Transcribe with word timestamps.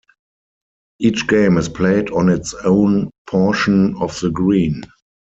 Each 0.97 1.27
game 1.27 1.59
is 1.59 1.69
played 1.69 2.09
on 2.09 2.27
its 2.29 2.55
own 2.65 3.11
portion 3.27 3.95
of 3.97 4.19
the 4.19 4.31
green. 4.31 4.83